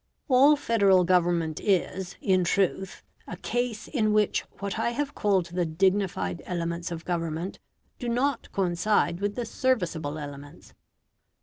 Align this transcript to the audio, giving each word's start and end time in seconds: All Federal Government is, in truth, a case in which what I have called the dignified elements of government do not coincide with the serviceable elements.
All 0.29 0.55
Federal 0.55 1.03
Government 1.03 1.59
is, 1.59 2.15
in 2.21 2.43
truth, 2.43 3.03
a 3.27 3.37
case 3.37 3.87
in 3.87 4.13
which 4.13 4.41
what 4.57 4.79
I 4.79 4.89
have 4.89 5.13
called 5.13 5.45
the 5.53 5.63
dignified 5.63 6.41
elements 6.47 6.89
of 6.91 7.05
government 7.05 7.59
do 7.99 8.09
not 8.09 8.51
coincide 8.51 9.19
with 9.21 9.35
the 9.35 9.45
serviceable 9.45 10.17
elements. 10.17 10.73